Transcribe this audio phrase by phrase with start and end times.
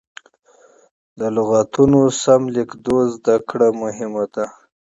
[1.19, 4.45] د لغتونو سمه لیکدود زده کړه مهمه ده.